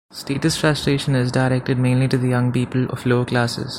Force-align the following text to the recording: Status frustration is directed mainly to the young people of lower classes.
Status 0.11 0.57
frustration 0.57 1.13
is 1.13 1.31
directed 1.31 1.77
mainly 1.77 2.07
to 2.07 2.17
the 2.17 2.27
young 2.27 2.51
people 2.51 2.85
of 2.85 3.05
lower 3.05 3.23
classes. 3.23 3.69